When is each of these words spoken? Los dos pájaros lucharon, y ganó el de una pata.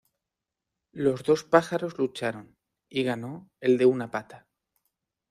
Los 0.95 1.21
dos 1.21 1.43
pájaros 1.43 1.99
lucharon, 1.99 2.55
y 2.89 3.03
ganó 3.03 3.51
el 3.61 3.77
de 3.77 3.85
una 3.85 4.09
pata. 4.09 4.47